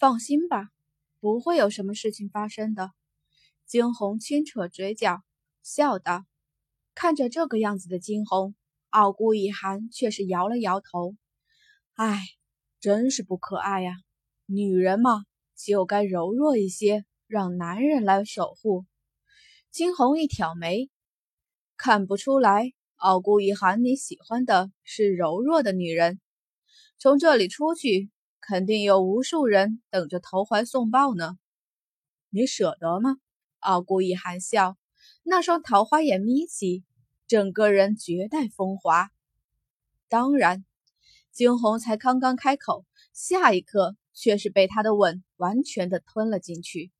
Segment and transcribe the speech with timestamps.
[0.00, 0.70] 放心吧，
[1.20, 2.90] 不会有什么事情发生的。
[3.66, 5.22] 惊鸿轻扯嘴角，
[5.62, 6.24] 笑道
[6.96, 8.54] ：“看着这个样子的惊鸿，
[8.88, 11.16] 傲孤一寒却是摇了摇头。
[11.96, 12.18] 唉，
[12.80, 13.92] 真是不可爱呀！
[14.46, 18.86] 女人嘛，就该柔弱一些，让男人来守护。”
[19.70, 20.88] 惊鸿一挑眉，
[21.76, 26.22] 看不出来，傲孤一寒，你喜欢的是柔弱的女人。
[26.98, 28.10] 从这里出去。
[28.40, 31.38] 肯定有无数人等着投怀送抱呢，
[32.30, 33.16] 你舍得吗？
[33.60, 34.76] 傲孤一含笑，
[35.22, 36.82] 那双桃花眼眯起，
[37.26, 39.10] 整个人绝代风华。
[40.08, 40.64] 当然，
[41.30, 46.90] 惊鸿才刚刚开口，下一刻却是被他的吻完全的吞了进去。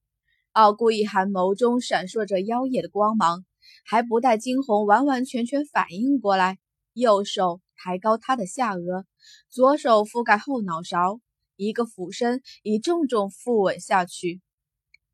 [0.53, 3.45] 傲孤一寒眸中闪烁着妖冶的光芒，
[3.85, 6.59] 还不待惊鸿完完全全反应过来，
[6.93, 9.07] 右手抬高他的下额，
[9.49, 11.21] 左手覆盖后脑勺。
[11.61, 14.41] 一个俯身，以重重覆吻下去，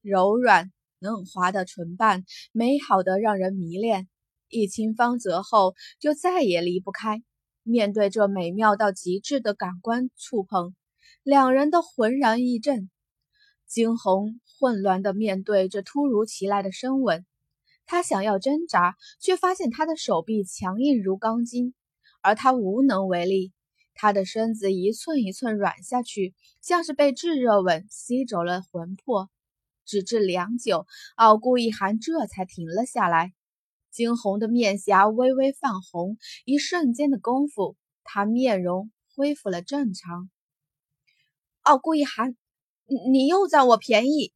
[0.00, 4.06] 柔软嫩滑的唇瓣，美好的让人迷恋。
[4.48, 7.20] 一亲芳泽后，就再也离不开。
[7.64, 10.76] 面对这美妙到极致的感官触碰，
[11.24, 12.88] 两人都浑然一震。
[13.66, 17.26] 惊鸿混乱地面对这突如其来的深吻，
[17.86, 21.74] 他想要挣扎，却发现他的手臂强硬如钢筋，
[22.22, 23.52] 而他无能为力。
[23.96, 29.28] 他的身子一寸一寸软下去，像是被炙热吻吸走了魂魄。
[29.84, 33.32] 直至良久，傲孤一寒这才停了下来。
[33.90, 40.28] 惊鸿的面颊微微泛红，一瞬间的功夫，他面容恢复了正常。
[41.62, 42.36] 傲孤一寒，
[43.10, 44.32] 你又占我便宜？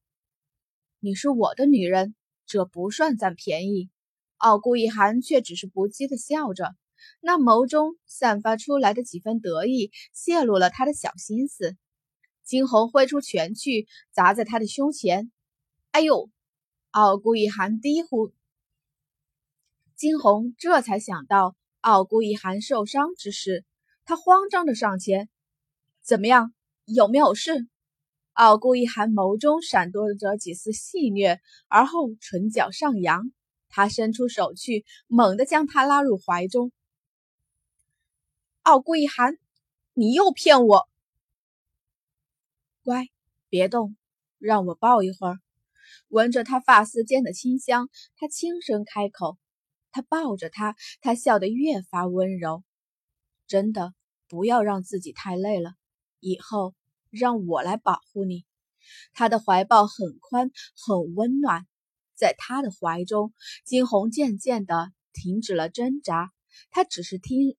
[1.01, 2.15] 你是我的女人，
[2.47, 3.91] 这不算占便宜。
[4.37, 6.75] 傲孤一寒却只是不羁的笑着。
[7.21, 11.77] 那眸中散发出来的几分得意，泄露了他的小心思。
[12.45, 15.31] 惊鸿挥出拳去，砸在他的胸前。
[15.93, 16.31] 哎呦！
[16.91, 18.33] 傲孤一寒低呼。
[19.95, 23.65] 惊鸿这才想到傲孤一寒受伤之事，
[24.05, 25.29] 他慌张的上前
[26.03, 26.53] ：“怎么样？
[26.87, 27.69] 有没有事？”
[28.35, 33.31] 傲孤一寒眸中闪躲着几丝戏谑，而后唇角上扬，
[33.69, 36.73] 他伸出手去，猛地将他拉入怀中。
[38.71, 39.37] 傲孤一寒，
[39.95, 40.89] 你又骗我！
[42.85, 43.09] 乖，
[43.49, 43.97] 别动，
[44.39, 45.41] 让我抱一会儿。
[46.07, 49.37] 闻着他发丝间的清香，他轻声开口。
[49.91, 52.63] 他抱着他，他笑得越发温柔。
[53.49, 53.93] 真的，
[54.29, 55.73] 不要让自己太累了。
[56.21, 56.77] 以后
[57.11, 58.45] 让我来保护你。
[59.13, 61.67] 他的怀抱很宽，很温暖。
[62.15, 66.31] 在他的怀中，惊鸿渐渐的停止了挣扎。
[66.71, 67.57] 他只是听。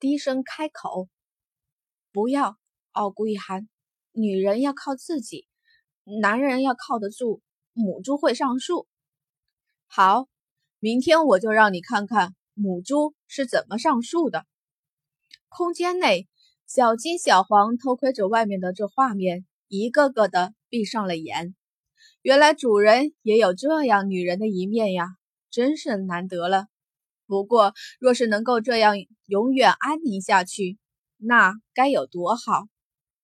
[0.00, 1.08] 低声开口
[2.10, 2.56] ：“不要，
[2.92, 3.68] 傲孤一寒，
[4.12, 5.46] 女人要靠自己，
[6.22, 7.42] 男人要靠得住。
[7.74, 8.88] 母猪会上树。
[9.86, 10.26] 好，
[10.78, 14.46] 明天我就让你看看母猪是怎么上树的。”
[15.48, 16.26] 空间内，
[16.66, 21.54] 小金、小黄偷窥着外面的这画面，一个个的闭上了眼。
[22.22, 25.08] 原来主人也有这样女人的一面呀，
[25.50, 26.68] 真是难得了。
[27.30, 28.96] 不过，若是能够这样
[29.26, 30.78] 永远安宁下去，
[31.16, 32.66] 那该有多好！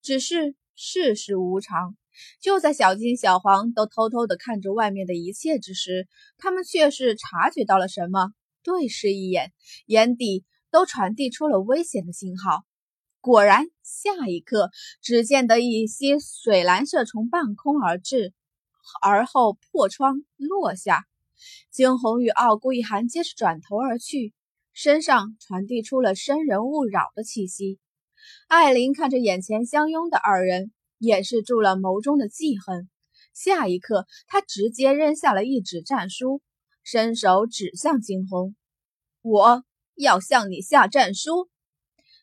[0.01, 1.97] 只是世事无常，
[2.39, 6.07] 就在小金、小黄都偷偷的看着外面的一切之时，
[6.37, 8.31] 他们却是察觉到了什么，
[8.63, 9.51] 对视一眼，
[9.87, 12.63] 眼底都传递出了危险的信号。
[13.19, 14.69] 果然，下一刻，
[15.01, 18.33] 只见得一些水蓝色从半空而至，
[19.01, 21.05] 而后破窗落下。
[21.77, 24.33] 惊鸿与傲孤一寒皆是转头而去，
[24.73, 27.77] 身上传递出了生人勿扰的气息。
[28.47, 32.89] 艾琳看着眼前相拥的二人，掩饰住了眸中的记恨。
[33.31, 36.41] 下一刻，她直接扔下了一纸战书，
[36.81, 38.55] 伸手指向惊鸿
[39.21, 41.47] ：“我要向你下战书。”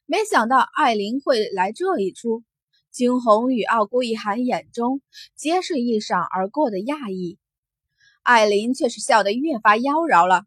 [0.05, 2.43] 没想到艾琳会来这一出，
[2.91, 5.01] 惊鸿与傲孤一寒眼中
[5.37, 7.39] 皆是一闪而过的讶异。
[8.25, 10.47] 艾琳却是笑得越发妖娆了。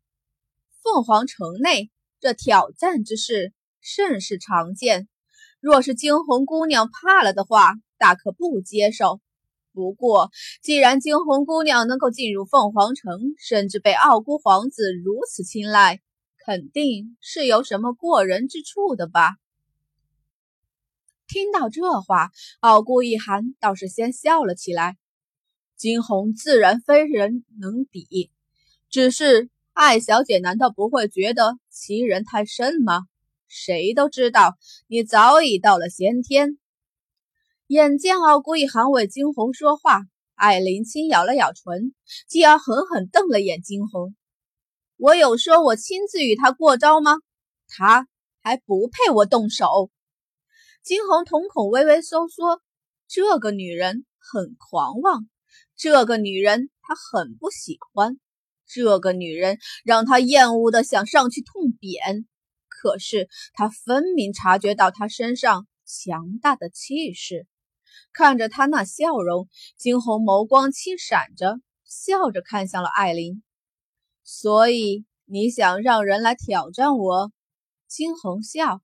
[0.81, 5.07] 凤凰城内这挑战之事甚是常见，
[5.59, 9.21] 若是惊鸿姑娘怕了的话，大可不接受。
[9.73, 10.31] 不过，
[10.63, 16.01] 既然惊鸿姑娘能够进入凤凰城，甚至被傲孤皇子如此青睐，
[16.43, 19.35] 肯定是有什么过人之处的吧？
[21.27, 22.31] 听到这话，
[22.61, 24.97] 傲孤一寒倒是先笑了起来。
[25.77, 28.31] 惊鸿自然非人能比，
[28.89, 33.03] 只是艾小姐难道不会觉得欺人太甚吗？
[33.47, 34.57] 谁都知道
[34.87, 36.57] 你早已到了先天。
[37.67, 40.01] 眼见傲孤一行为惊鸿说话，
[40.33, 41.93] 艾琳轻咬了咬唇，
[42.27, 44.15] 继而狠狠瞪了眼惊鸿。
[44.97, 47.17] 我有说我亲自与他过招吗？
[47.67, 48.07] 他
[48.41, 49.91] 还不配我动手。
[50.81, 52.61] 惊鸿瞳孔微微收缩，
[53.07, 55.27] 这个女人很狂妄，
[55.77, 58.19] 这个女人他很不喜欢，
[58.65, 62.27] 这个女人让他厌恶的想上去痛扁。
[62.67, 67.47] 可是他分明察觉到她身上强大的气势，
[68.13, 69.47] 看着她那笑容，
[69.77, 73.43] 惊鸿眸光轻闪着，笑着看向了艾琳。
[74.23, 77.31] 所以你想让人来挑战我？
[77.87, 78.81] 惊鸿笑，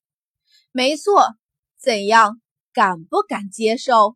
[0.71, 1.35] 没错。
[1.77, 2.39] 怎样？
[2.71, 4.15] 敢不敢接受？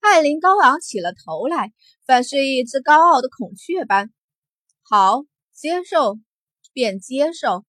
[0.00, 1.72] 艾琳高昂起了头来，
[2.06, 4.10] 反是一只高傲的孔雀般。
[4.82, 6.18] 好，接受
[6.72, 7.64] 便接受，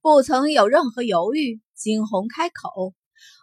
[0.00, 1.60] 不曾有任何犹豫。
[1.74, 2.94] 惊鸿开口，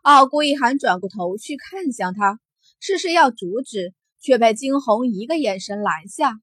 [0.03, 2.39] 傲孤一寒转过头去看向他，
[2.79, 6.39] 试试要阻止，却被惊鸿一个眼神拦下。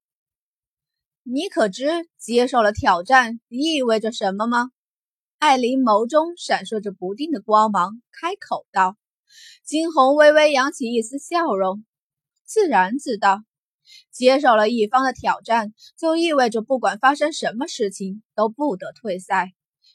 [1.23, 4.71] 你可知接受了挑战意味着什么吗？
[5.39, 8.97] 艾琳眸中闪烁着不定的光芒，开口道
[9.65, 11.85] ：“惊鸿微微扬起一丝笑容，
[12.45, 13.43] 自然知道，
[14.11, 19.53] 接受了一方的挑战，就意味着不管发生什么事情都不得退赛。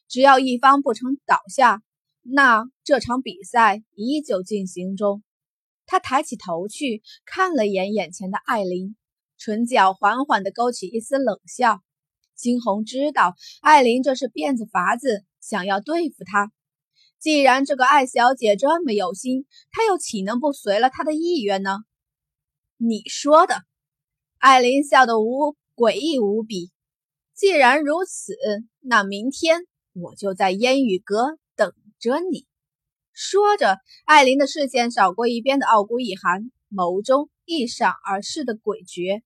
[0.07, 1.81] 只要一方不曾倒下，
[2.21, 5.23] 那这场比赛依旧进行中。”
[5.85, 8.95] 他抬起头去看了眼眼前的艾琳，
[9.37, 11.81] 唇角缓缓地勾起一丝冷笑。
[12.35, 15.25] 惊鸿知道，艾琳这是变着法子。
[15.41, 16.53] 想要对付他，
[17.23, 21.77] 既然这个艾小姐这么有心，她又岂能不随了她的意愿呢？
[22.75, 23.63] 你说的，
[24.39, 26.73] 艾琳笑得无诡异无比。
[27.33, 28.35] 既然如此，
[28.81, 29.61] 那明天
[29.93, 32.45] 我就在烟雨阁等着你。
[33.13, 39.21] 说着，艾琳的视线扫过一边的傲孤一寒，眸中一闪而逝的诡谲。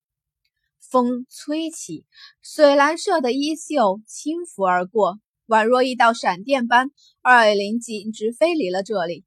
[0.79, 2.05] 风吹起，
[2.43, 5.17] 水蓝色的衣袖轻拂而过。
[5.47, 6.91] 宛若一道闪电般，
[7.21, 9.23] 艾琳径直飞离了这里。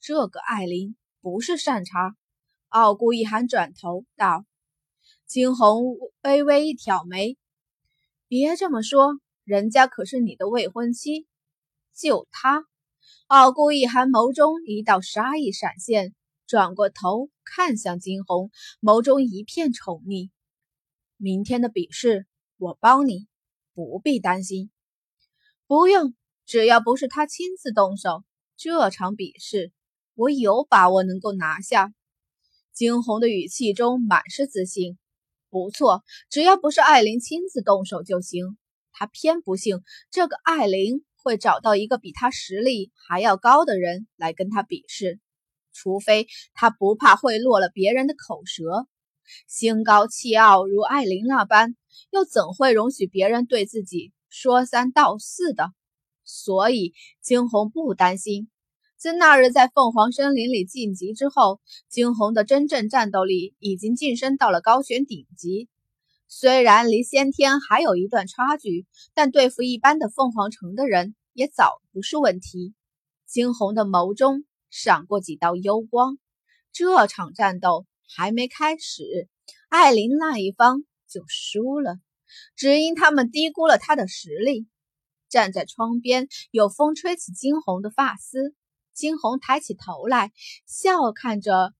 [0.00, 2.16] 这个艾琳不是善茬。
[2.68, 4.46] 傲孤一寒转头道
[5.28, 7.36] ：“惊鸿微微一挑眉，
[8.28, 11.26] 别这么说，人家可是你的未婚妻。
[11.94, 12.64] 就她。”
[13.28, 16.14] 傲孤一寒眸中一道杀意闪现，
[16.46, 18.50] 转过头看向惊鸿，
[18.80, 20.30] 眸中一片宠溺。
[21.18, 23.26] 明天的比试，我帮你，
[23.74, 24.70] 不必担心。
[25.68, 26.14] 不用，
[26.44, 28.22] 只要不是他亲自动手，
[28.56, 29.72] 这场比试
[30.14, 31.92] 我有把握能够拿下。
[32.72, 34.96] 惊鸿的语气中满是自信。
[35.50, 38.56] 不错，只要不是艾琳亲自动手就行。
[38.92, 39.80] 他偏不信
[40.12, 45.18] 这个艾琳会找到一个比他实力还要高的人来跟他比试，
[45.72, 48.86] 除非他不怕会落了别人的口舌。
[49.48, 51.74] 心高气傲如艾琳那般，
[52.10, 54.12] 又怎会容许别人对自己？
[54.28, 55.72] 说三道四的，
[56.24, 58.48] 所以惊鸿不担心。
[58.96, 65.68] 自那日在凤凰森林里晋级之后，惊鸿的真正战斗力已经晋升到了高悬顶级。
[66.28, 72.74] 虽然离先天还有一段差距，但对付一般的凤凰城的人也早不是问题。
[73.26, 76.18] 惊鸿的眸中闪过几道幽光。
[76.72, 79.28] 这场战斗还没开始，
[79.68, 81.98] 艾琳那一方就输了。
[82.54, 84.66] 只因他们低估了他的实力。
[85.28, 88.54] 站在窗边，有风吹起惊鸿的发丝。
[88.94, 90.32] 惊鸿抬起头来，
[90.66, 91.74] 笑看着，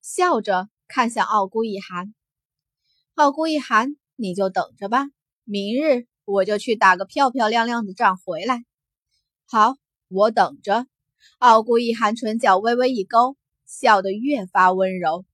[0.00, 2.14] 笑着看向傲孤一寒。
[3.14, 5.06] 傲孤一寒，你就等着吧，
[5.44, 8.64] 明日我就去打个漂漂亮亮的仗回来。
[9.46, 9.76] 好，
[10.08, 10.86] 我等着。
[11.38, 13.36] 傲孤一寒唇角微微一勾，
[13.66, 15.24] 笑得越发温柔。